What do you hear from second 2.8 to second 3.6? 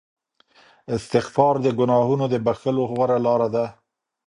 غوره لاره